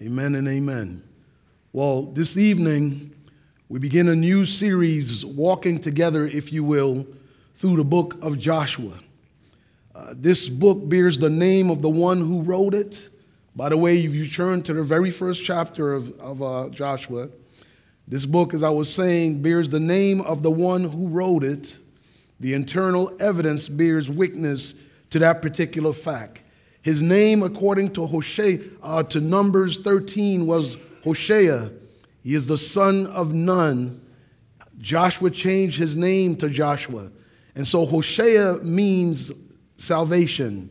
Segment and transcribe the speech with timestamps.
[0.00, 1.02] Amen and amen.
[1.72, 3.12] Well, this evening,
[3.68, 7.04] we begin a new series, walking together, if you will,
[7.56, 9.00] through the book of Joshua.
[9.96, 13.08] Uh, this book bears the name of the one who wrote it.
[13.56, 17.28] By the way, if you turn to the very first chapter of, of uh, Joshua,
[18.06, 21.76] this book, as I was saying, bears the name of the one who wrote it.
[22.38, 24.76] The internal evidence bears witness
[25.10, 26.42] to that particular fact.
[26.82, 31.70] His name, according to Hosea, uh, to Numbers 13, was Hosea.
[32.22, 34.00] He is the son of Nun.
[34.78, 37.10] Joshua changed his name to Joshua.
[37.54, 39.32] And so Hosea means
[39.76, 40.70] salvation.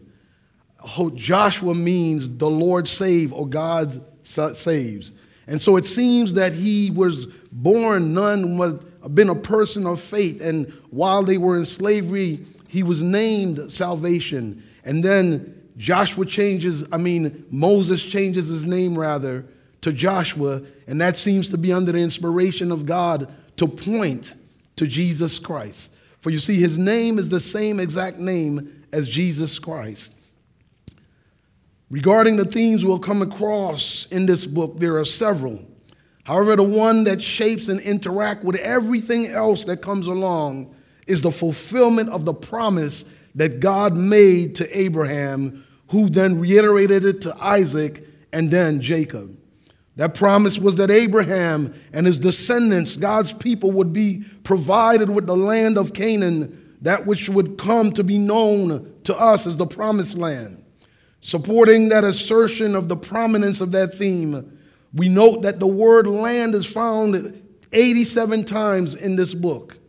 [1.16, 5.12] Joshua means the Lord save or God saves.
[5.48, 8.76] And so it seems that he was born, Nun was
[9.13, 10.41] been a person of faith.
[10.41, 14.63] And while they were in slavery, he was named salvation.
[14.84, 19.45] And then Joshua changes, I mean, Moses changes his name rather
[19.81, 24.34] to Joshua, and that seems to be under the inspiration of God to point
[24.76, 25.91] to Jesus Christ.
[26.20, 30.13] For you see, his name is the same exact name as Jesus Christ.
[31.90, 35.63] Regarding the themes we'll come across in this book, there are several.
[36.24, 41.32] However, the one that shapes and interact with everything else that comes along is the
[41.32, 48.07] fulfillment of the promise that God made to Abraham who then reiterated it to Isaac
[48.34, 49.38] and then Jacob.
[49.96, 55.35] That promise was that Abraham and his descendants, God's people, would be provided with the
[55.35, 60.15] land of Canaan, that which would come to be known to us as the promised
[60.15, 60.63] land.
[61.21, 64.59] Supporting that assertion of the prominence of that theme,
[64.94, 67.41] we note that the word land is found
[67.74, 69.80] 87 times in this book.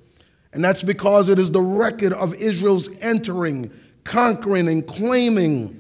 [0.55, 3.71] And that's because it is the record of Israel's entering,
[4.05, 5.78] conquering, and claiming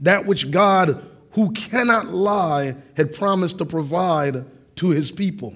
[0.00, 4.44] that which God, who cannot lie, had promised to provide
[4.76, 5.54] to his people.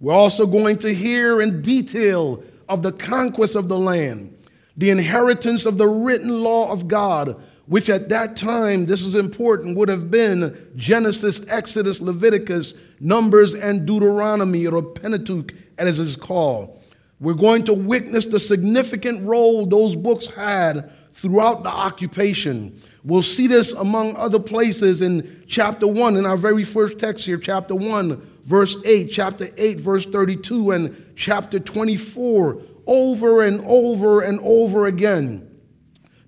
[0.00, 4.36] We're also going to hear in detail of the conquest of the land,
[4.76, 9.76] the inheritance of the written law of God, which at that time, this is important,
[9.76, 16.82] would have been Genesis, Exodus, Leviticus, Numbers, and Deuteronomy, or Pentateuch, as it's called.
[17.20, 22.80] We're going to witness the significant role those books had throughout the occupation.
[23.02, 27.38] We'll see this among other places in chapter 1, in our very first text here,
[27.38, 34.38] chapter 1, verse 8, chapter 8, verse 32, and chapter 24, over and over and
[34.42, 35.46] over again.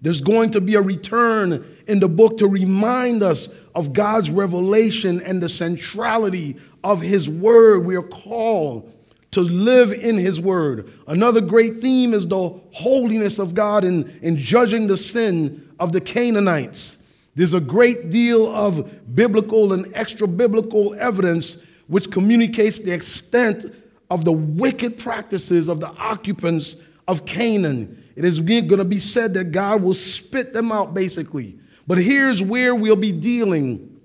[0.01, 5.21] There's going to be a return in the book to remind us of God's revelation
[5.21, 7.85] and the centrality of His Word.
[7.85, 8.93] We are called
[9.33, 10.93] to live in His Word.
[11.07, 16.01] Another great theme is the holiness of God in, in judging the sin of the
[16.01, 17.03] Canaanites.
[17.35, 23.75] There's a great deal of biblical and extra biblical evidence which communicates the extent
[24.09, 26.77] of the wicked practices of the occupants
[27.09, 28.01] of Canaan.
[28.15, 31.59] It is going to be said that God will spit them out, basically.
[31.89, 34.01] But here's where we'll be dealing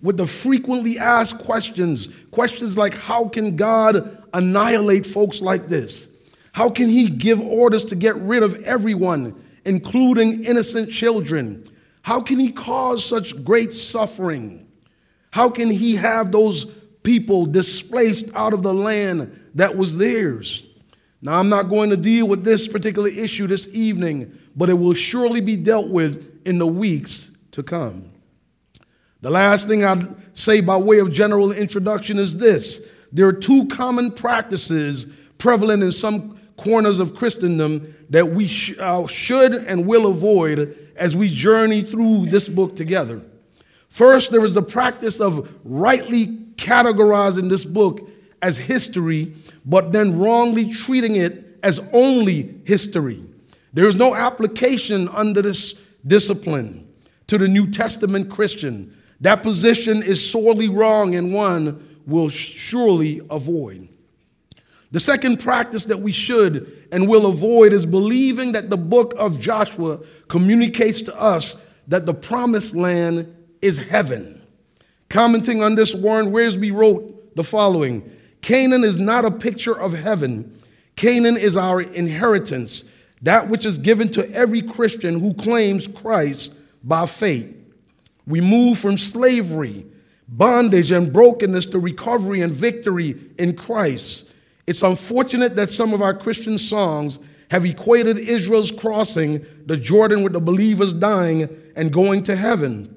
[0.00, 6.06] with the frequently asked questions questions like, How can God annihilate folks like this?
[6.52, 9.34] How can He give orders to get rid of everyone?
[9.64, 11.66] Including innocent children?
[12.02, 14.66] How can he cause such great suffering?
[15.30, 16.64] How can he have those
[17.02, 20.66] people displaced out of the land that was theirs?
[21.22, 24.94] Now, I'm not going to deal with this particular issue this evening, but it will
[24.94, 28.10] surely be dealt with in the weeks to come.
[29.20, 33.66] The last thing I'd say by way of general introduction is this there are two
[33.66, 40.06] common practices prevalent in some corners of Christendom that we sh- uh, should and will
[40.06, 43.22] avoid as we journey through this book together.
[43.88, 46.26] First, there is the practice of rightly
[46.56, 48.08] categorizing this book
[48.42, 49.34] as history,
[49.64, 53.22] but then wrongly treating it as only history.
[53.72, 56.86] There is no application under this discipline
[57.28, 58.96] to the New Testament Christian.
[59.20, 63.88] That position is sorely wrong and one will surely avoid.
[64.92, 69.38] The second practice that we should and will avoid is believing that the book of
[69.38, 74.40] Joshua communicates to us that the promised land is heaven.
[75.08, 78.10] Commenting on this, Warren Wiersbe wrote the following
[78.42, 80.60] Canaan is not a picture of heaven,
[80.96, 82.84] Canaan is our inheritance,
[83.22, 87.54] that which is given to every Christian who claims Christ by faith.
[88.26, 89.86] We move from slavery,
[90.28, 94.30] bondage, and brokenness to recovery and victory in Christ.
[94.70, 97.18] It's unfortunate that some of our Christian songs
[97.50, 102.94] have equated Israel's crossing the Jordan with the believers dying and going to heaven.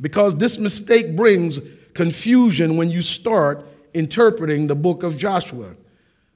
[0.00, 1.60] because this mistake brings
[1.92, 3.62] confusion when you start
[3.92, 5.74] interpreting the book of Joshua.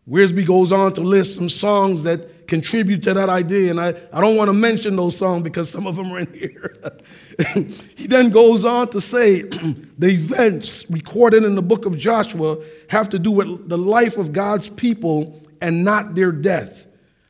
[0.07, 4.21] Wiersbe goes on to list some songs that contribute to that idea, and I, I
[4.21, 6.77] don't want to mention those songs because some of them are in here.
[7.97, 9.43] he then goes on to say
[9.99, 12.59] the events recorded in the book of Joshua
[12.91, 16.87] have to do with the life of God's people and not their death.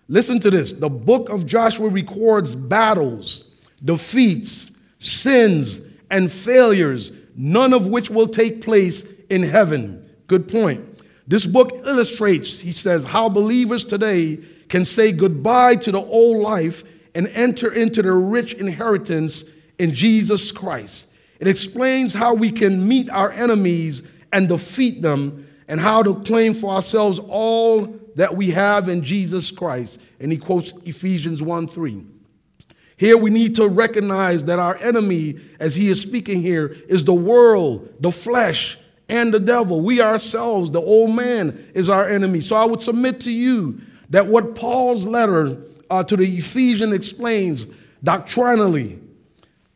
[0.09, 3.45] Listen to this the book of Joshua records battles,
[3.85, 5.81] defeats, sins,
[6.11, 10.09] and failures, none of which will take place in heaven.
[10.27, 10.87] Good point.
[11.29, 14.41] This book illustrates, he says, how believers today
[14.71, 16.85] can say goodbye to the old life
[17.15, 19.45] and enter into the rich inheritance
[19.79, 21.13] in Jesus Christ.
[21.41, 24.03] It explains how we can meet our enemies
[24.33, 29.51] and defeat them, and how to claim for ourselves all that we have in Jesus
[29.51, 30.01] Christ.
[30.21, 32.05] And he quotes Ephesians 1 3.
[32.97, 37.15] Here we need to recognize that our enemy, as he is speaking here, is the
[37.15, 38.79] world, the flesh,
[39.09, 39.81] and the devil.
[39.81, 42.41] We ourselves, the old man, is our enemy.
[42.41, 43.81] So I would submit to you
[44.11, 47.67] that what Paul's letter uh, to the Ephesians explains
[48.05, 48.99] doctrinally,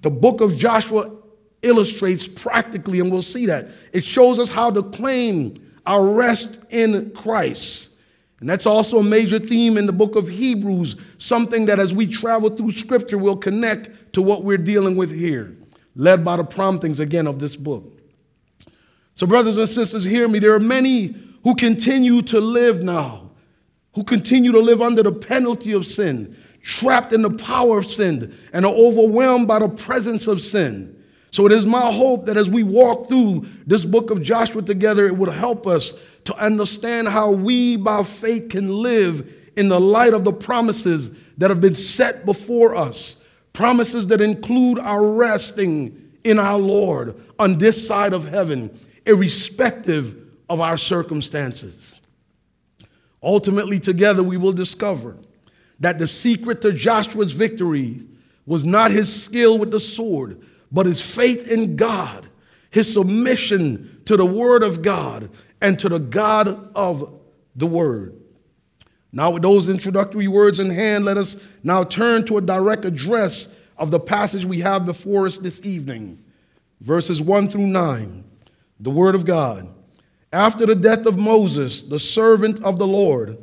[0.03, 1.11] the book of Joshua
[1.63, 3.69] illustrates practically, and we'll see that.
[3.93, 7.91] It shows us how to claim our rest in Christ.
[8.41, 12.07] And that's also a major theme in the book of Hebrews, something that as we
[12.07, 15.57] travel through scripture will connect to what we're dealing with here,
[15.95, 17.91] led by the promptings again of this book.
[19.15, 20.41] So, brothers and sisters, hear me.
[20.41, 21.15] There are many
[21.45, 23.24] who continue to live now,
[23.95, 28.37] who continue to live under the penalty of sin, trapped in the power of sin,
[28.53, 30.91] and are overwhelmed by the presence of sin.
[31.31, 35.07] So, it is my hope that as we walk through this book of Joshua together,
[35.07, 40.15] it would help us to understand how we by faith can live in the light
[40.15, 43.23] of the promises that have been set before us.
[43.53, 48.77] Promises that include our resting in our Lord on this side of heaven,
[49.07, 50.17] irrespective
[50.49, 51.94] of our circumstances.
[53.25, 55.17] Ultimately, together we will discover
[55.81, 58.07] that the secret to Joshua's victory
[58.47, 62.29] was not his skill with the sword, but his faith in God,
[62.71, 65.31] his submission to the word of God,
[65.65, 67.21] and to the God of
[67.57, 68.21] the Word.
[69.13, 73.59] Now, with those introductory words in hand, let us now turn to a direct address
[73.79, 76.23] of the passage we have before us this evening.
[76.81, 78.25] Verses 1 through 9,
[78.81, 79.69] the Word of God.
[80.35, 83.39] After the death of Moses, the servant of the Lord,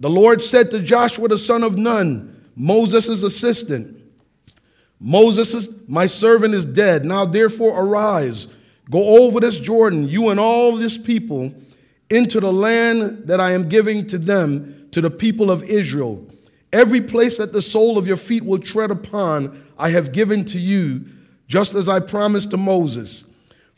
[0.00, 3.98] the Lord said to Joshua the son of Nun, Moses' assistant,
[4.98, 7.04] Moses, my servant, is dead.
[7.04, 8.48] Now therefore arise
[8.90, 11.54] Go over this Jordan, you and all this people,
[12.08, 16.26] into the land that I am giving to them, to the people of Israel.
[16.72, 20.58] Every place that the sole of your feet will tread upon, I have given to
[20.58, 21.04] you,
[21.46, 23.24] just as I promised to Moses.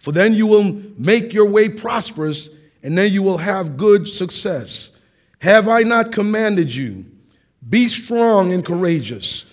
[0.00, 0.64] For then you will
[0.96, 2.48] make your way prosperous,
[2.82, 4.92] and then you will have good success.
[5.40, 7.04] Have I not commanded you?
[7.68, 9.44] Be strong and courageous.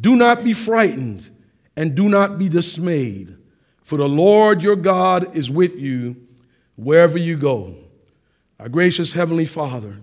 [0.00, 1.28] Do not be frightened
[1.76, 3.36] and do not be dismayed,
[3.82, 6.16] for the Lord your God is with you
[6.76, 7.74] wherever you go.
[8.60, 9.96] Our gracious Heavenly Father,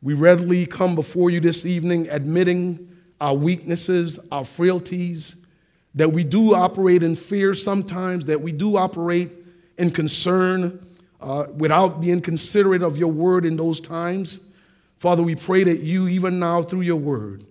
[0.00, 5.36] we readily come before you this evening admitting our weaknesses, our frailties,
[5.94, 9.30] that we do operate in fear sometimes, that we do operate
[9.78, 10.84] in concern
[11.20, 14.40] uh, without being considerate of your word in those times.
[14.98, 17.44] Father, we pray that you, even now through your word,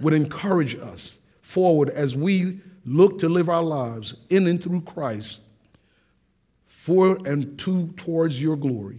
[0.00, 5.40] would encourage us forward as we look to live our lives in and through Christ
[6.66, 8.98] for and to towards your glory.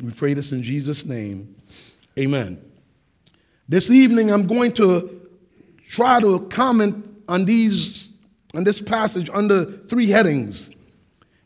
[0.00, 1.54] We pray this in Jesus' name.
[2.18, 2.58] Amen.
[3.68, 5.28] This evening, I'm going to
[5.90, 8.07] try to comment on these
[8.54, 10.70] on this passage under three headings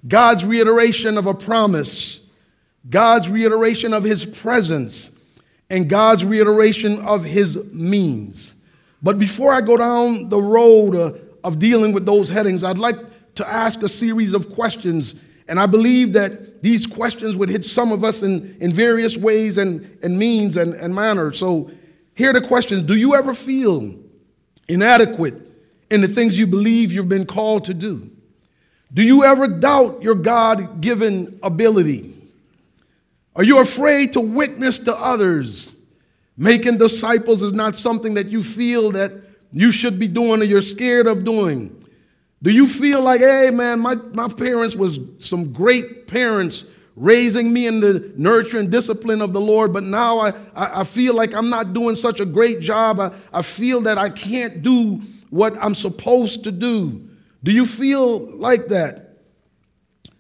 [0.06, 2.20] God's reiteration of a promise,
[2.90, 5.16] God's reiteration of his presence,
[5.70, 8.56] and God's reiteration of his means.
[9.00, 11.12] But before I go down the road uh,
[11.44, 12.96] of dealing with those headings, I'd like
[13.36, 15.14] to ask a series of questions.
[15.48, 19.58] And I believe that these questions would hit some of us in, in various ways
[19.58, 21.38] and, and means and, and manners.
[21.38, 21.70] So
[22.14, 23.94] here are the questions Do you ever feel
[24.68, 25.51] inadequate
[25.92, 28.10] in the things you believe you've been called to do?
[28.92, 32.14] Do you ever doubt your God given ability?
[33.36, 35.74] Are you afraid to witness to others?
[36.36, 39.12] Making disciples is not something that you feel that
[39.50, 41.84] you should be doing or you're scared of doing.
[42.42, 47.66] Do you feel like, hey man, my, my parents was some great parents raising me
[47.66, 51.34] in the nurture and discipline of the Lord, but now I, I, I feel like
[51.34, 53.00] I'm not doing such a great job.
[53.00, 55.00] I, I feel that I can't do
[55.32, 57.08] what I'm supposed to do.
[57.42, 59.16] Do you feel like that?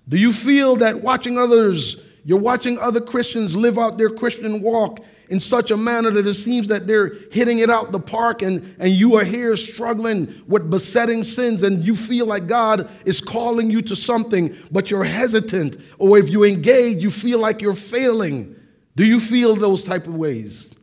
[0.08, 5.00] Do you feel that watching others, you're watching other Christians live out their Christian walk
[5.28, 8.74] in such a manner that it seems that they're hitting it out the park and,
[8.80, 13.70] and you are here struggling with besetting sins and you feel like God is calling
[13.70, 15.76] you to something, but you're hesitant.
[15.98, 18.56] Or if you engage, you feel like you're failing.
[18.96, 20.74] Do you feel those type of ways?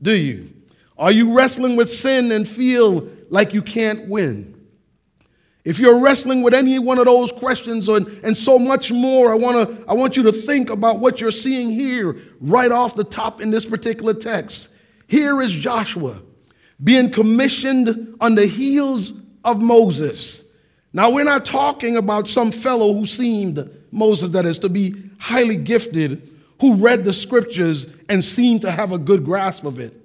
[0.00, 0.53] Do you?
[0.96, 4.54] Are you wrestling with sin and feel like you can't win?
[5.64, 9.34] If you're wrestling with any one of those questions and, and so much more, I,
[9.34, 13.40] wanna, I want you to think about what you're seeing here right off the top
[13.40, 14.74] in this particular text.
[15.08, 16.20] Here is Joshua
[16.82, 20.44] being commissioned on the heels of Moses.
[20.92, 25.56] Now, we're not talking about some fellow who seemed, Moses that is, to be highly
[25.56, 30.03] gifted, who read the scriptures and seemed to have a good grasp of it.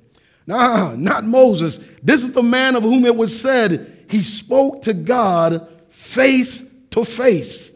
[0.50, 1.78] Nah, not Moses.
[2.02, 7.06] This is the man of whom it was said, he spoke to God face to
[7.06, 7.70] face.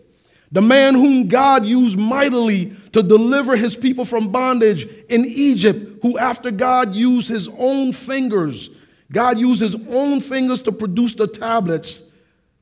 [0.51, 6.18] The man whom God used mightily to deliver his people from bondage in Egypt, who
[6.18, 8.72] after God used his own fingers,
[9.12, 12.10] God used his own fingers to produce the tablets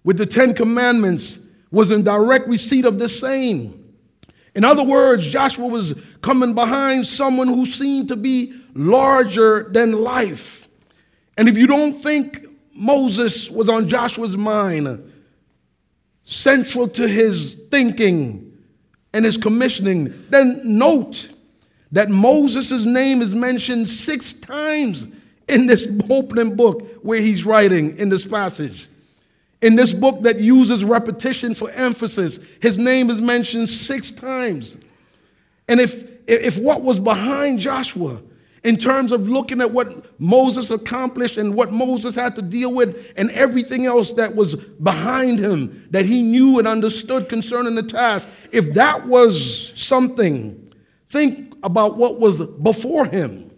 [0.03, 1.39] with the Ten Commandments,
[1.71, 3.81] was in direct receipt of the same.
[4.55, 10.67] In other words, Joshua was coming behind someone who seemed to be larger than life.
[11.37, 15.11] And if you don't think Moses was on Joshua's mind,
[16.25, 18.51] central to his thinking
[19.13, 20.13] and his commissioning.
[20.29, 21.29] Then note
[21.91, 25.07] that Moses' name is mentioned six times
[25.47, 28.87] in this opening book where he's writing in this passage.
[29.61, 34.77] In this book that uses repetition for emphasis, his name is mentioned six times.
[35.67, 38.21] And if, if what was behind Joshua
[38.63, 43.13] in terms of looking at what Moses accomplished and what Moses had to deal with
[43.17, 48.27] and everything else that was behind him that he knew and understood concerning the task.
[48.51, 50.71] If that was something,
[51.11, 53.49] think about what was before him.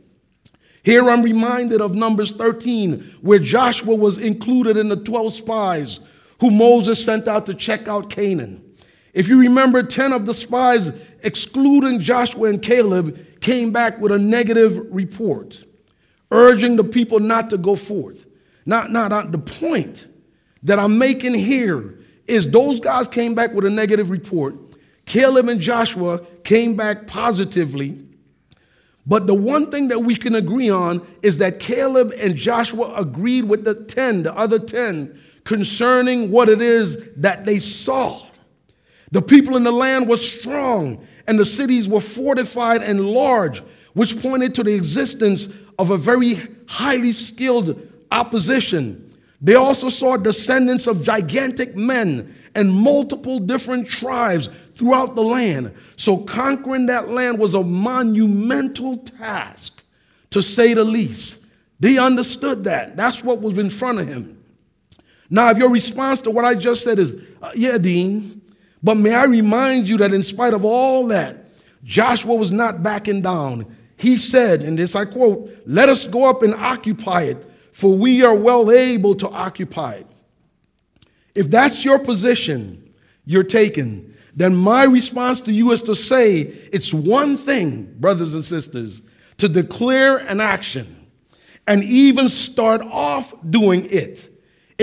[0.84, 6.00] Here I'm reminded of Numbers 13, where Joshua was included in the 12 spies
[6.40, 8.62] who Moses sent out to check out Canaan.
[9.14, 10.92] If you remember, 10 of the spies,
[11.22, 15.64] excluding Joshua and Caleb, came back with a negative report,
[16.32, 18.26] urging the people not to go forth.
[18.66, 20.08] Not, not, not the point
[20.64, 24.56] that I'm making here is those guys came back with a negative report.
[25.06, 28.00] Caleb and Joshua came back positively.
[29.06, 33.44] But the one thing that we can agree on is that Caleb and Joshua agreed
[33.44, 38.26] with the 10, the other 10, concerning what it is that they saw.
[39.12, 43.64] The people in the land were strong and the cities were fortified and large,
[43.94, 45.50] which pointed to the existence
[45.80, 49.14] of a very highly skilled opposition.
[49.42, 55.74] They also saw descendants of gigantic men and multiple different tribes throughout the land.
[55.96, 59.84] So conquering that land was a monumental task,
[60.32, 61.46] to say the least.
[61.80, 62.96] They understood that.
[62.96, 64.42] That's what was in front of him.
[65.30, 68.42] Now, if your response to what I just said is, uh, yeah, Dean,
[68.84, 71.46] but may I remind you that in spite of all that,
[71.84, 73.76] Joshua was not backing down.
[73.98, 78.24] He said, and this I quote, let us go up and occupy it, for we
[78.24, 80.08] are well able to occupy it.
[81.34, 82.94] If that's your position
[83.26, 88.44] you're taking, then my response to you is to say it's one thing, brothers and
[88.44, 89.02] sisters,
[89.38, 91.08] to declare an action
[91.68, 94.33] and even start off doing it.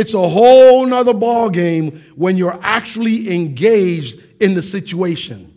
[0.00, 5.54] It's a whole nother ball game when you're actually engaged in the situation.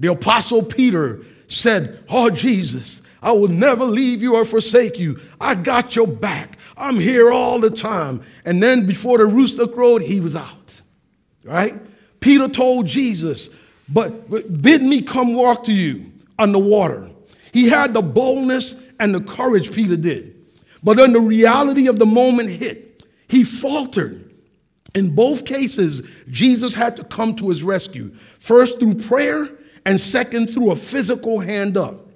[0.00, 5.20] The apostle Peter said, Oh, Jesus, I will never leave you or forsake you.
[5.40, 6.58] I got your back.
[6.76, 8.22] I'm here all the time.
[8.44, 10.82] And then before the rooster crowed, he was out.
[11.44, 11.80] Right?
[12.18, 13.54] Peter told Jesus,
[13.88, 17.08] but, but bid me come walk to you on the water.
[17.52, 20.34] He had the boldness and the courage Peter did.
[20.82, 22.83] But then the reality of the moment hit.
[23.28, 24.32] He faltered.
[24.94, 28.14] In both cases, Jesus had to come to his rescue.
[28.38, 29.48] First through prayer,
[29.84, 32.08] and second through a physical hand up.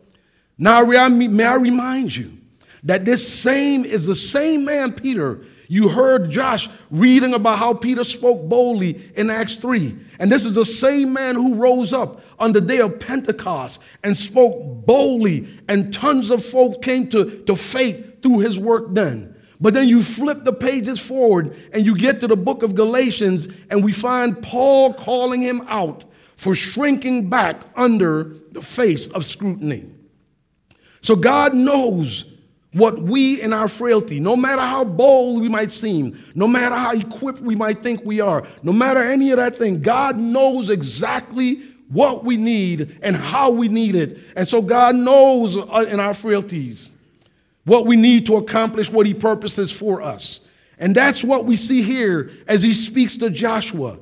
[0.56, 2.36] Now, may I remind you
[2.84, 5.44] that this same is the same man, Peter.
[5.68, 9.94] You heard Josh reading about how Peter spoke boldly in Acts 3.
[10.18, 14.16] And this is the same man who rose up on the day of Pentecost and
[14.16, 19.36] spoke boldly, and tons of folk came to, to faith through his work then.
[19.60, 23.48] But then you flip the pages forward and you get to the book of Galatians,
[23.70, 26.04] and we find Paul calling him out
[26.36, 29.84] for shrinking back under the face of scrutiny.
[31.00, 32.32] So God knows
[32.72, 36.92] what we in our frailty, no matter how bold we might seem, no matter how
[36.92, 41.62] equipped we might think we are, no matter any of that thing, God knows exactly
[41.88, 44.18] what we need and how we need it.
[44.36, 46.90] And so God knows uh, in our frailties
[47.68, 50.40] what we need to accomplish what he purposes for us.
[50.78, 53.98] And that's what we see here as he speaks to Joshua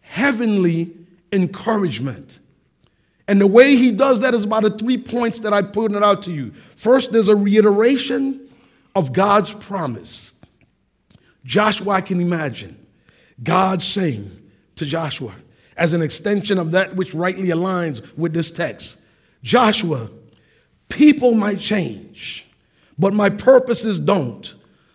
[0.00, 0.92] heavenly
[1.32, 2.38] encouragement.
[3.26, 6.22] And the way he does that is about the three points that I pointed out
[6.24, 6.52] to you.
[6.76, 8.48] First, there's a reiteration
[8.94, 10.32] of God's promise.
[11.44, 12.86] Joshua, I can imagine
[13.42, 14.30] God saying
[14.76, 15.34] to Joshua,
[15.76, 19.02] as an extension of that which rightly aligns with this text
[19.42, 20.10] Joshua,
[20.88, 22.45] people might change,
[22.98, 24.54] but my purposes don't.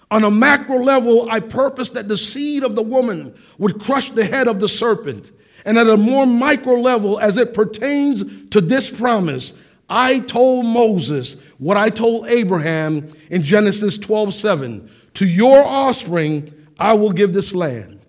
[0.10, 4.26] On a macro level, I purpose that the seed of the woman would crush the
[4.26, 5.32] head of the serpent.
[5.66, 9.54] And at a more micro level, as it pertains to this promise,
[9.90, 14.90] I told Moses what I told Abraham in Genesis 12 7.
[15.16, 18.00] To your offspring, I will give this land.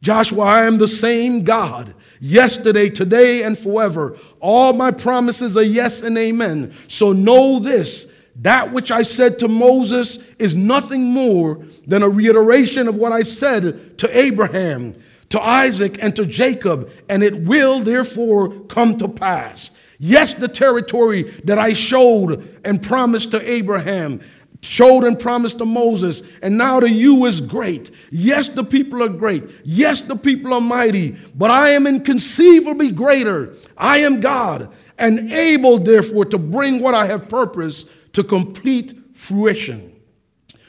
[0.00, 4.18] Joshua, I am the same God, yesterday, today, and forever.
[4.38, 6.76] All my promises are yes and amen.
[6.88, 12.88] So know this that which I said to Moses is nothing more than a reiteration
[12.88, 14.94] of what I said to Abraham
[15.30, 19.72] to Isaac and to Jacob, and it will therefore come to pass.
[19.98, 24.20] Yes, the territory that I showed and promised to Abraham,
[24.60, 27.90] showed and promised to Moses, and now to you is great.
[28.12, 29.44] Yes, the people are great.
[29.64, 33.54] Yes, the people are mighty, but I am inconceivably greater.
[33.76, 39.90] I am God, and able, therefore, to bring what I have purposed to complete fruition.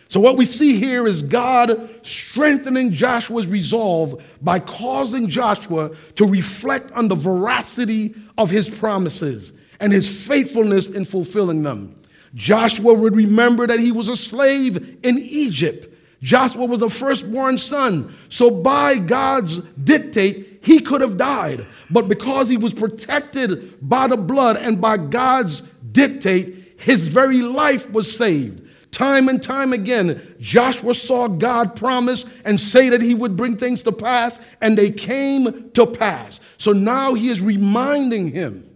[0.07, 6.91] So, what we see here is God strengthening Joshua's resolve by causing Joshua to reflect
[6.91, 11.99] on the veracity of his promises and his faithfulness in fulfilling them.
[12.35, 15.87] Joshua would remember that he was a slave in Egypt.
[16.21, 18.15] Joshua was the firstborn son.
[18.29, 21.65] So, by God's dictate, he could have died.
[21.89, 27.89] But because he was protected by the blood and by God's dictate, his very life
[27.91, 28.61] was saved.
[28.91, 33.81] Time and time again, Joshua saw God promise and say that he would bring things
[33.83, 36.39] to pass, and they came to pass.
[36.57, 38.69] So now he is reminding him,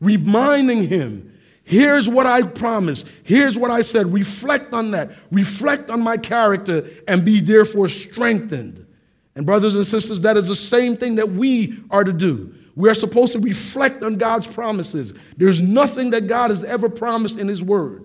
[0.00, 4.12] reminding him, here's what I promised, here's what I said.
[4.12, 8.86] Reflect on that, reflect on my character, and be therefore strengthened.
[9.34, 12.54] And, brothers and sisters, that is the same thing that we are to do.
[12.74, 15.14] We are supposed to reflect on God's promises.
[15.36, 18.04] There's nothing that God has ever promised in His Word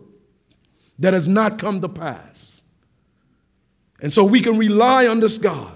[0.99, 2.63] that has not come to pass.
[4.01, 5.73] And so we can rely on this God.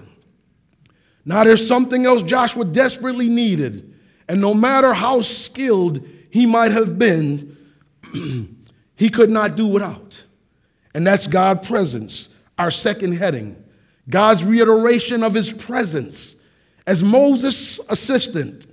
[1.24, 3.94] Now, there's something else Joshua desperately needed.
[4.28, 7.56] And no matter how skilled he might have been,
[8.96, 10.24] he could not do without.
[10.94, 12.28] And that's God's presence,
[12.58, 13.62] our second heading.
[14.08, 16.36] God's reiteration of his presence.
[16.86, 18.66] As Moses' assistant,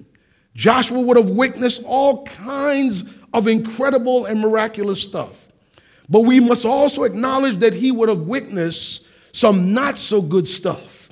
[0.60, 5.48] Joshua would have witnessed all kinds of incredible and miraculous stuff.
[6.10, 11.12] But we must also acknowledge that he would have witnessed some not so good stuff.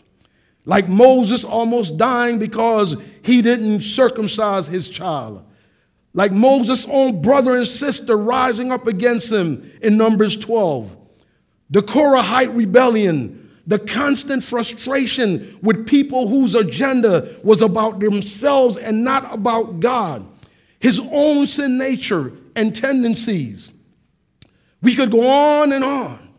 [0.66, 5.46] Like Moses almost dying because he didn't circumcise his child.
[6.12, 10.94] Like Moses' own brother and sister rising up against him in Numbers 12.
[11.70, 13.37] The Korahite rebellion,
[13.67, 20.25] the constant frustration with people whose agenda was about themselves and not about God,
[20.80, 23.73] his own sin nature and tendencies.
[24.82, 26.30] We could go on and on.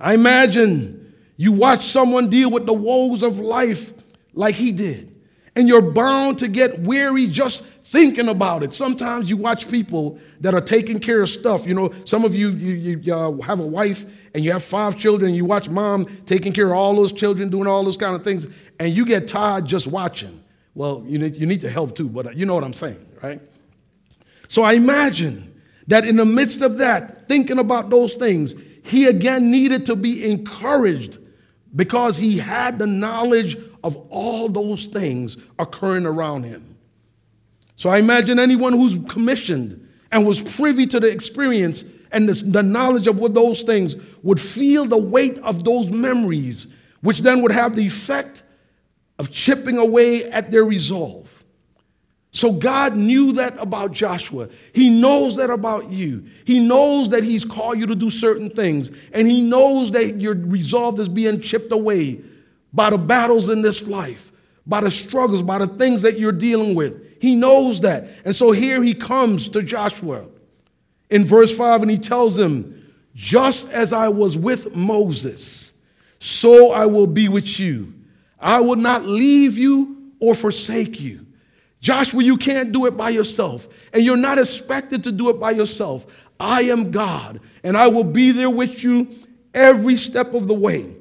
[0.00, 3.92] I imagine you watch someone deal with the woes of life
[4.32, 5.14] like he did,
[5.54, 8.74] and you're bound to get weary just thinking about it.
[8.74, 11.66] Sometimes you watch people that are taking care of stuff.
[11.66, 14.04] You know, some of you, you, you uh, have a wife
[14.38, 17.50] and you have five children, and you watch mom taking care of all those children,
[17.50, 18.46] doing all those kind of things,
[18.78, 20.44] and you get tired just watching.
[20.76, 23.04] Well, you need, you need to help too, but uh, you know what I'm saying,
[23.20, 23.40] right?
[24.46, 29.50] So I imagine that in the midst of that, thinking about those things, he again
[29.50, 31.18] needed to be encouraged
[31.74, 36.76] because he had the knowledge of all those things occurring around him.
[37.74, 42.62] So I imagine anyone who's commissioned and was privy to the experience and the, the
[42.62, 46.68] knowledge of what those things would feel the weight of those memories,
[47.00, 48.42] which then would have the effect
[49.18, 51.44] of chipping away at their resolve.
[52.30, 54.48] So God knew that about Joshua.
[54.72, 56.26] He knows that about you.
[56.44, 60.34] He knows that He's called you to do certain things, and He knows that your
[60.34, 62.20] resolve is being chipped away
[62.72, 64.30] by the battles in this life,
[64.66, 67.08] by the struggles, by the things that you're dealing with.
[67.20, 68.08] He knows that.
[68.24, 70.26] And so here he comes to Joshua
[71.10, 75.72] in verse 5 and he tells them, Just as I was with Moses,
[76.20, 77.94] so I will be with you.
[78.40, 81.26] I will not leave you or forsake you.
[81.80, 85.52] Joshua, you can't do it by yourself, and you're not expected to do it by
[85.52, 86.06] yourself.
[86.40, 89.08] I am God, and I will be there with you
[89.54, 90.94] every step of the way.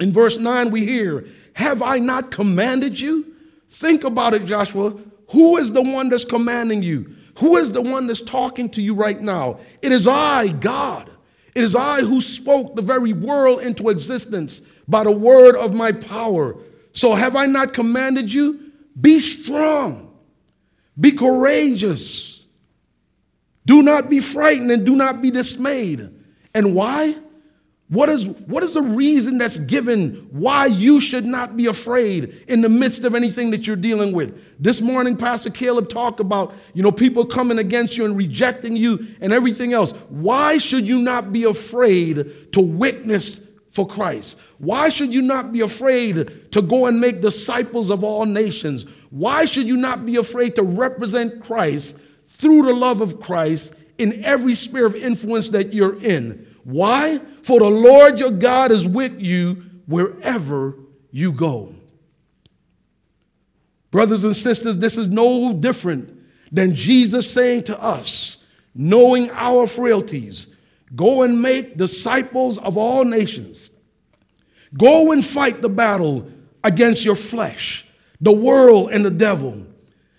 [0.00, 3.34] In verse 9, we hear, Have I not commanded you?
[3.68, 4.94] Think about it, Joshua.
[5.30, 7.16] Who is the one that's commanding you?
[7.38, 9.58] Who is the one that's talking to you right now?
[9.80, 11.10] It is I, God.
[11.54, 15.92] It is I who spoke the very world into existence by the word of my
[15.92, 16.56] power.
[16.92, 18.72] So have I not commanded you?
[19.00, 20.14] Be strong,
[20.98, 22.40] be courageous.
[23.64, 26.10] Do not be frightened and do not be dismayed.
[26.52, 27.14] And why?
[27.92, 32.62] What is, what is the reason that's given why you should not be afraid in
[32.62, 34.42] the midst of anything that you're dealing with?
[34.58, 39.06] This morning, Pastor Caleb talked about, you know, people coming against you and rejecting you
[39.20, 39.92] and everything else.
[40.08, 44.40] Why should you not be afraid to witness for Christ?
[44.56, 48.86] Why should you not be afraid to go and make disciples of all nations?
[49.10, 52.00] Why should you not be afraid to represent Christ
[52.38, 56.46] through the love of Christ in every sphere of influence that you're in?
[56.64, 57.18] Why?
[57.42, 60.76] For the Lord your God is with you wherever
[61.10, 61.74] you go.
[63.90, 66.18] Brothers and sisters, this is no different
[66.50, 68.44] than Jesus saying to us,
[68.74, 70.48] knowing our frailties,
[70.94, 73.70] go and make disciples of all nations.
[74.76, 76.30] Go and fight the battle
[76.64, 77.86] against your flesh,
[78.20, 79.66] the world, and the devil.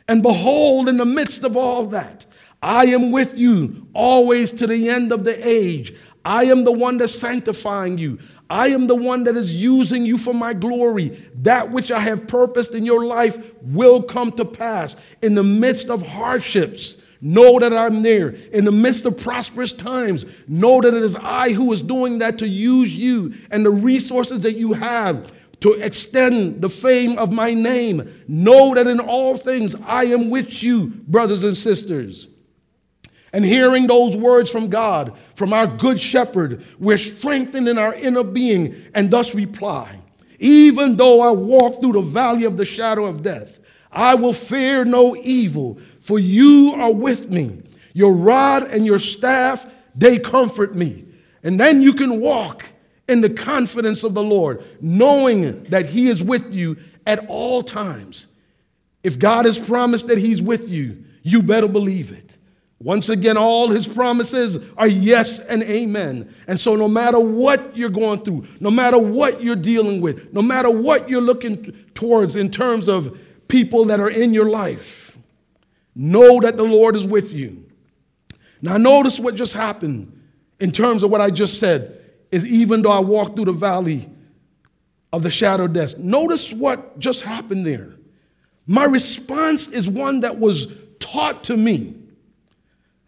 [0.07, 2.25] And behold, in the midst of all that,
[2.61, 5.95] I am with you always to the end of the age.
[6.25, 8.19] I am the one that's sanctifying you.
[8.49, 11.09] I am the one that is using you for my glory.
[11.41, 14.95] That which I have purposed in your life will come to pass.
[15.21, 18.29] In the midst of hardships, know that I'm there.
[18.29, 22.37] In the midst of prosperous times, know that it is I who is doing that
[22.39, 25.31] to use you and the resources that you have
[25.61, 28.23] to extend the fame of my name.
[28.27, 32.27] Know that in all things I am with you, brothers and sisters.
[33.33, 38.23] And hearing those words from God, from our good shepherd, we're strengthened in our inner
[38.23, 39.99] being and thus reply,
[40.39, 43.59] Even though I walk through the valley of the shadow of death,
[43.91, 47.61] I will fear no evil, for you are with me.
[47.93, 49.65] Your rod and your staff,
[49.95, 51.05] they comfort me.
[51.43, 52.65] And then you can walk
[53.07, 58.27] in the confidence of the Lord, knowing that He is with you at all times.
[59.03, 62.32] If God has promised that He's with you, you better believe it.
[62.83, 66.33] Once again, all his promises are yes and amen.
[66.49, 70.41] And so, no matter what you're going through, no matter what you're dealing with, no
[70.41, 73.17] matter what you're looking towards in terms of
[73.47, 75.17] people that are in your life,
[75.95, 77.65] know that the Lord is with you.
[78.61, 80.21] Now, notice what just happened
[80.59, 84.09] in terms of what I just said is even though I walk through the valley
[85.13, 87.93] of the shadow of death, notice what just happened there.
[88.67, 90.67] My response is one that was
[90.99, 92.02] taught to me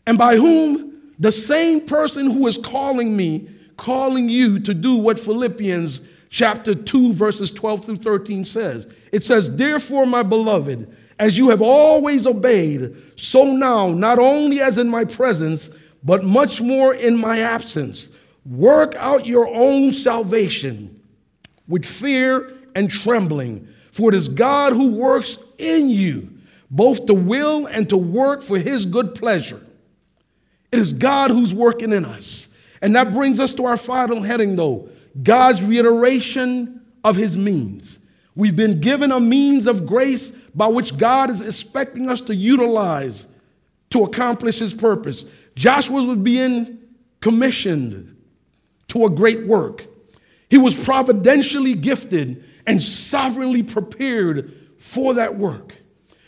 [0.07, 1.13] and by whom?
[1.19, 7.13] The same person who is calling me, calling you to do what Philippians chapter 2,
[7.13, 8.87] verses 12 through 13 says.
[9.11, 14.77] It says, Therefore, my beloved, as you have always obeyed, so now, not only as
[14.77, 15.69] in my presence,
[16.03, 18.09] but much more in my absence,
[18.45, 21.01] work out your own salvation
[21.67, 23.67] with fear and trembling.
[23.91, 26.29] For it is God who works in you,
[26.69, 29.64] both to will and to work for his good pleasure.
[30.75, 32.53] It is God who's working in us.
[32.81, 34.89] And that brings us to our final heading, though
[35.23, 37.99] God's reiteration of his means.
[38.35, 43.27] We've been given a means of grace by which God is expecting us to utilize
[43.91, 45.23] to accomplish his purpose.
[45.55, 46.79] Joshua was being
[47.21, 48.17] commissioned
[48.89, 49.85] to a great work.
[50.49, 55.73] He was providentially gifted and sovereignly prepared for that work.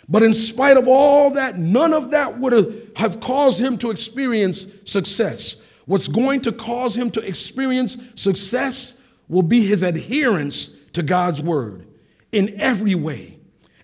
[0.10, 4.72] But in spite of all that, none of that would have caused him to experience
[4.86, 5.58] success.
[5.86, 11.86] What's going to cause him to experience success will be his adherence to God's word
[12.32, 13.38] in every way,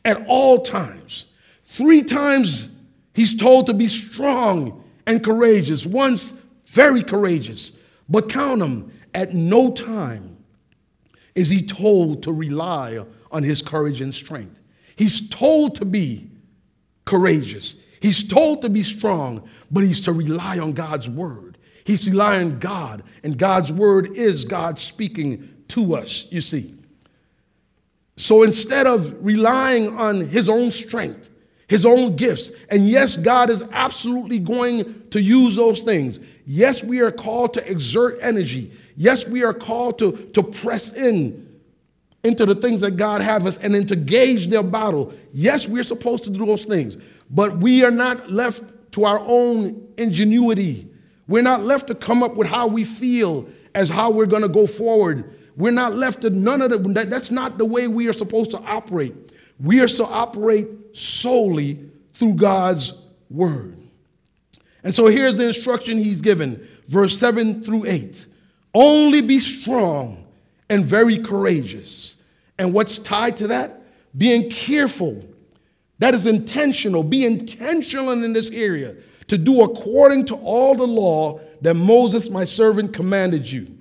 [0.05, 1.25] at all times.
[1.65, 2.71] Three times
[3.13, 6.33] he's told to be strong and courageous, once
[6.67, 7.77] very courageous.
[8.09, 10.37] But count them, at no time
[11.35, 14.59] is he told to rely on his courage and strength.
[14.95, 16.29] He's told to be
[17.05, 17.75] courageous.
[17.99, 21.57] He's told to be strong, but he's to rely on God's word.
[21.85, 26.75] He's relying on God, and God's word is God speaking to us, you see.
[28.15, 31.29] So instead of relying on his own strength,
[31.67, 36.19] his own gifts, and yes, God is absolutely going to use those things.
[36.45, 38.71] Yes, we are called to exert energy.
[38.95, 41.52] Yes, we are called to, to press in
[42.23, 45.13] into the things that God has us and then to gauge their battle.
[45.33, 46.97] Yes, we're supposed to do those things,
[47.29, 50.87] but we are not left to our own ingenuity.
[51.27, 54.49] We're not left to come up with how we feel as how we're going to
[54.49, 55.33] go forward.
[55.57, 57.09] We're not left to none of that.
[57.09, 59.15] That's not the way we are supposed to operate.
[59.59, 61.79] We are to operate solely
[62.13, 62.93] through God's
[63.29, 63.77] word.
[64.83, 68.25] And so here's the instruction he's given, verse 7 through 8.
[68.73, 70.25] Only be strong
[70.69, 72.12] and very courageous.
[72.57, 73.81] And what's tied to that?
[74.17, 75.23] Being careful.
[75.99, 77.03] That is intentional.
[77.03, 78.95] Be intentional in this area
[79.27, 83.77] to do according to all the law that Moses, my servant, commanded you.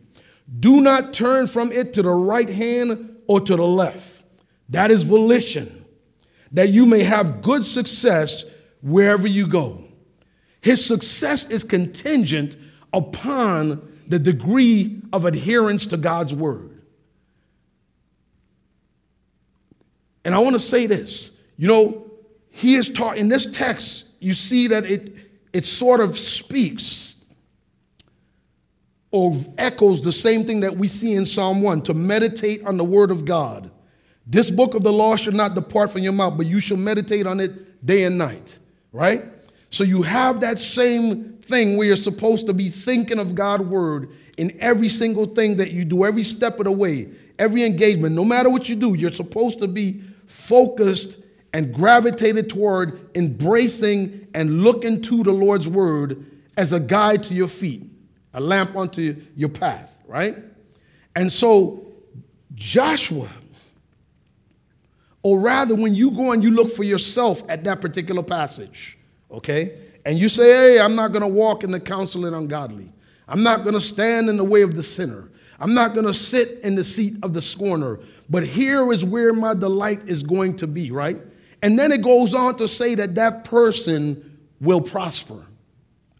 [0.60, 4.24] Do not turn from it to the right hand or to the left.
[4.68, 5.84] That is volition,
[6.52, 8.44] that you may have good success
[8.82, 9.84] wherever you go.
[10.60, 12.56] His success is contingent
[12.92, 16.71] upon the degree of adherence to God's word.
[20.24, 22.10] And I want to say this you know,
[22.50, 25.14] he is taught in this text, you see that it,
[25.52, 27.16] it sort of speaks
[29.10, 32.84] or echoes the same thing that we see in Psalm 1 to meditate on the
[32.84, 33.70] word of God.
[34.26, 37.26] This book of the law should not depart from your mouth, but you shall meditate
[37.26, 38.58] on it day and night,
[38.92, 39.24] right?
[39.70, 44.10] So you have that same thing where you're supposed to be thinking of God's word
[44.38, 47.08] in every single thing that you do, every step of the way,
[47.38, 50.02] every engagement, no matter what you do, you're supposed to be
[50.32, 51.18] focused
[51.52, 56.24] and gravitated toward embracing and looking to the Lord's word
[56.56, 57.92] as a guide to your feet
[58.34, 60.36] a lamp unto your path, right?
[61.14, 61.86] And so
[62.54, 63.28] Joshua,
[65.22, 68.98] or rather, when you go and you look for yourself at that particular passage,
[69.30, 72.92] okay, and you say, hey, I'm not to walk in the counsel of ungodly.
[73.28, 75.30] I'm not to stand in the way of the sinner.
[75.60, 78.00] I'm not going to sit in the seat of the scorner.
[78.32, 81.20] But here is where my delight is going to be, right?
[81.60, 85.44] And then it goes on to say that that person will prosper,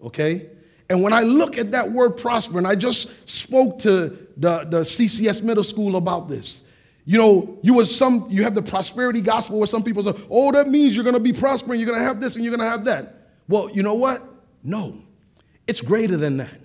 [0.02, 0.50] okay?
[0.90, 4.80] And when I look at that word prosper, and I just spoke to the, the
[4.80, 6.66] CCS middle school about this.
[7.06, 10.52] You know, you was some you have the prosperity gospel where some people say, oh,
[10.52, 13.30] that means you're gonna be prospering, you're gonna have this and you're gonna have that.
[13.48, 14.22] Well, you know what?
[14.62, 14.98] No,
[15.66, 16.60] it's greater than that.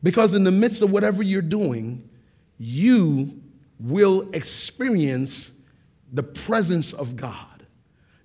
[0.00, 2.08] Because in the midst of whatever you're doing,
[2.56, 3.41] you
[3.82, 5.52] will experience
[6.12, 7.66] the presence of God,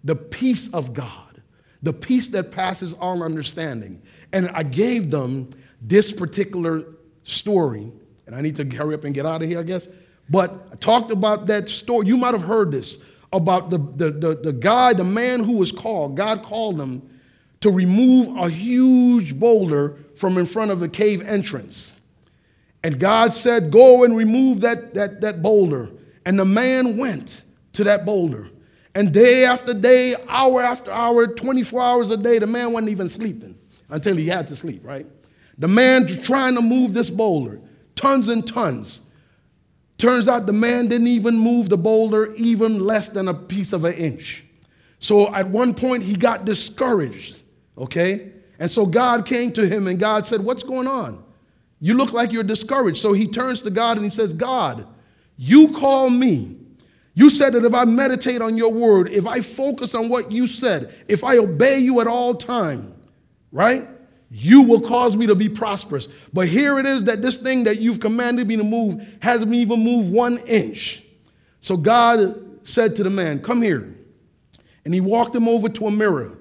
[0.03, 1.41] the peace of God,
[1.81, 4.01] the peace that passes all understanding.
[4.33, 5.49] And I gave them
[5.81, 6.85] this particular
[7.23, 7.91] story.
[8.25, 9.87] And I need to hurry up and get out of here, I guess.
[10.29, 12.07] But I talked about that story.
[12.07, 15.71] You might have heard this about the, the, the, the guy, the man who was
[15.71, 16.17] called.
[16.17, 17.09] God called him
[17.61, 21.96] to remove a huge boulder from in front of the cave entrance.
[22.87, 25.89] And God said, Go and remove that, that, that boulder.
[26.25, 28.47] And the man went to that boulder.
[28.95, 33.09] And day after day, hour after hour, 24 hours a day, the man wasn't even
[33.09, 33.57] sleeping
[33.89, 35.05] until he had to sleep, right?
[35.57, 37.59] The man trying to move this boulder,
[37.97, 39.01] tons and tons.
[39.97, 43.83] Turns out the man didn't even move the boulder even less than a piece of
[43.83, 44.45] an inch.
[44.99, 47.43] So at one point he got discouraged,
[47.77, 48.31] okay?
[48.59, 51.25] And so God came to him and God said, What's going on?
[51.79, 53.01] You look like you're discouraged.
[53.01, 54.87] So he turns to God and he says, God,
[55.37, 56.57] you call me.
[57.13, 60.47] You said that if I meditate on your word, if I focus on what you
[60.47, 62.93] said, if I obey you at all time,
[63.51, 63.87] right?
[64.29, 66.07] You will cause me to be prosperous.
[66.33, 69.83] But here it is that this thing that you've commanded me to move hasn't even
[69.83, 71.03] moved one inch.
[71.61, 73.95] So God said to the man, Come here.
[74.85, 76.37] And he walked him over to a mirror.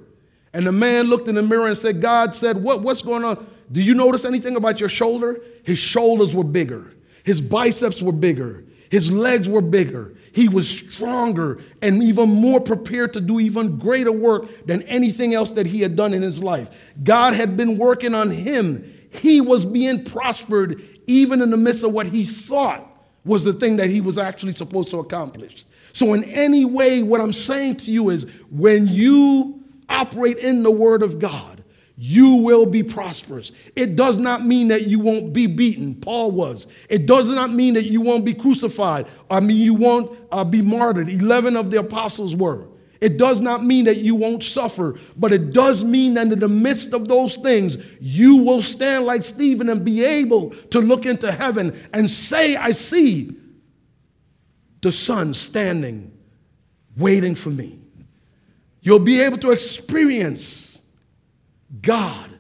[0.53, 3.47] And the man looked in the mirror and said, God said, what, What's going on?
[3.73, 5.41] Do you notice anything about your shoulder?
[5.65, 6.93] His shoulders were bigger,
[7.25, 10.13] his biceps were bigger, his legs were bigger.
[10.33, 15.49] He was stronger and even more prepared to do even greater work than anything else
[15.53, 16.93] that he had done in his life.
[17.03, 18.93] God had been working on him.
[19.11, 22.87] He was being prospered even in the midst of what he thought
[23.25, 25.65] was the thing that he was actually supposed to accomplish.
[25.93, 30.71] So, in any way, what I'm saying to you is when you operate in the
[30.71, 31.56] Word of God,
[31.97, 33.53] you will be prosperous.
[33.75, 35.95] It does not mean that you won't be beaten.
[35.95, 36.67] Paul was.
[36.91, 39.07] It does not mean that you won't be crucified.
[39.31, 41.09] I mean, you won't uh, be martyred.
[41.09, 42.67] 11 of the apostles were.
[43.01, 46.49] It does not mean that you won't suffer, but it does mean that in the
[46.49, 51.31] midst of those things, you will stand like Stephen and be able to look into
[51.33, 53.35] heaven and say, I see
[54.83, 56.13] the Son standing,
[56.97, 57.79] waiting for me.
[58.83, 60.66] You'll be able to experience
[61.83, 62.39] God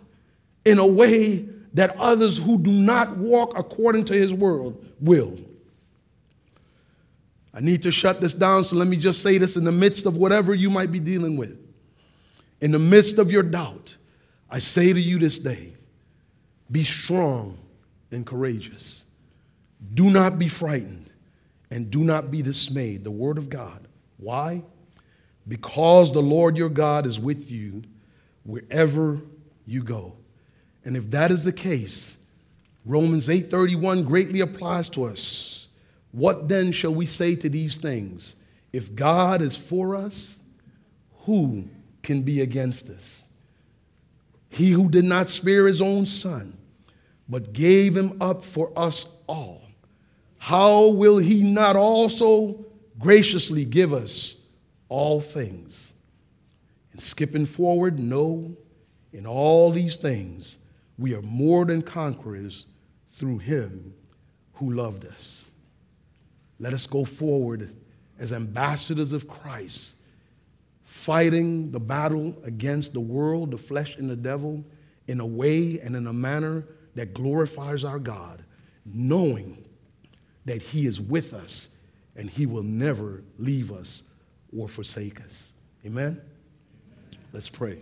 [0.65, 5.39] in a way that others who do not walk according to his world will.
[7.53, 10.07] I need to shut this down, so let me just say this in the midst
[10.07, 11.59] of whatever you might be dealing with.
[12.61, 13.97] In the midst of your doubt,
[14.51, 15.75] I say to you this day
[16.71, 17.59] be strong
[18.11, 19.05] and courageous.
[19.95, 21.12] Do not be frightened
[21.71, 23.05] and do not be dismayed.
[23.05, 23.87] The word of God.
[24.17, 24.62] Why?
[25.47, 27.83] Because the Lord your God is with you
[28.47, 29.21] wherever
[29.67, 30.15] you go.
[30.85, 32.17] And if that is the case,
[32.85, 35.67] Romans 8:31 greatly applies to us.
[36.13, 38.37] What then shall we say to these things?
[38.73, 40.39] If God is for us,
[41.25, 41.69] who
[42.03, 43.25] can be against us?
[44.49, 46.57] He who did not spare his own son,
[47.29, 49.63] but gave him up for us all,
[50.39, 52.65] how will he not also
[52.99, 54.37] graciously give us
[54.89, 55.86] all things?
[56.97, 58.57] And skipping forward, no,
[59.13, 60.57] in all these things,
[60.97, 62.65] we are more than conquerors
[63.11, 63.93] through him
[64.55, 65.51] who loved us.
[66.59, 67.77] Let us go forward
[68.19, 69.97] as ambassadors of Christ,
[70.85, 74.65] fighting the battle against the world, the flesh, and the devil
[75.07, 78.43] in a way and in a manner that glorifies our God,
[78.87, 79.63] knowing
[80.47, 81.69] that He is with us
[82.17, 84.03] and He will never leave us
[84.57, 85.53] or forsake us.
[85.85, 86.23] Amen?
[87.37, 87.77] Let's pray.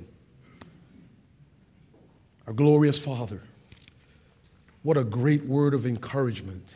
[2.48, 3.40] Our glorious Father,
[4.82, 6.74] what a great word of encouragement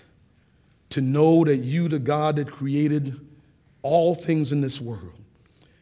[0.90, 3.18] to know that you, the God that created
[3.82, 5.18] all things in this world,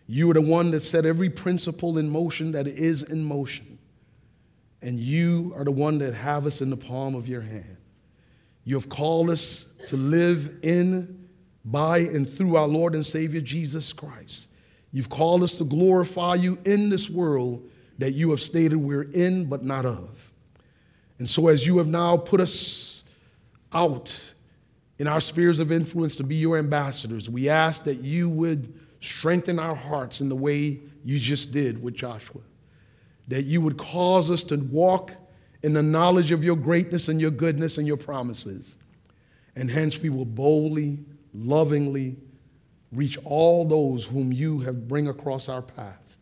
[0.07, 3.77] you are the one that set every principle in motion that is in motion.
[4.81, 7.77] And you are the one that have us in the palm of your hand.
[8.65, 11.29] You have called us to live in,
[11.63, 14.49] by, and through our Lord and Savior Jesus Christ.
[14.97, 19.45] You've called us to glorify you in this world that you have stated we're in
[19.45, 20.33] but not of.
[21.19, 23.03] And so, as you have now put us
[23.75, 24.33] out
[24.99, 29.59] in our spheres of influence to be your ambassadors, we ask that you would strengthen
[29.59, 32.41] our hearts in the way you just did with Joshua,
[33.29, 35.13] that you would cause us to walk
[35.63, 38.79] in the knowledge of your greatness and your goodness and your promises.
[39.57, 41.01] And hence we will boldly,
[41.35, 42.17] lovingly
[42.97, 46.17] reach all those whom you have bring across our path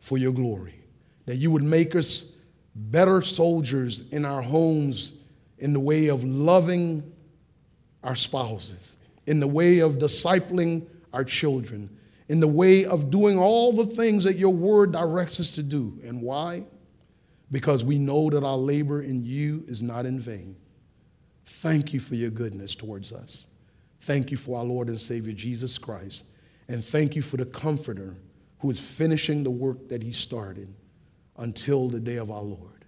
[0.00, 0.82] for your glory
[1.26, 2.32] that you would make us
[2.74, 5.12] better soldiers in our homes
[5.58, 7.02] in the way of loving
[8.02, 11.88] our spouses, in the way of discipling our children,
[12.28, 15.98] in the way of doing all the things that your word directs us to do.
[16.04, 16.64] And why?
[17.50, 20.56] Because we know that our labor in you is not in vain.
[21.46, 23.46] Thank you for your goodness towards us.
[24.02, 26.24] Thank you for our Lord and Savior Jesus Christ.
[26.68, 28.16] And thank you for the Comforter
[28.58, 30.72] who is finishing the work that he started
[31.36, 32.84] until the day of our Lord.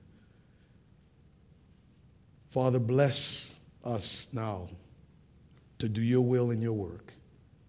[2.51, 4.69] Father, bless us now
[5.79, 7.13] to do your will and your work.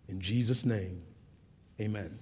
[0.07, 1.01] In Jesus' name,
[1.79, 2.19] amen.